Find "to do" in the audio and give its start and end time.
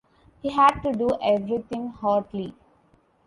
0.79-1.11